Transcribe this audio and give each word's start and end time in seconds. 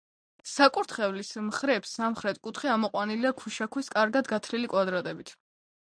საკურთხევლის 0.51 1.29
მხრების 1.49 1.93
სამხრეთ 1.99 2.41
კუთხე 2.49 2.73
ამოყვანილია 2.79 3.35
ქვიშაქვის 3.43 3.95
კარგად 3.99 4.35
გათლილი 4.35 4.73
კვადრებით. 4.77 5.37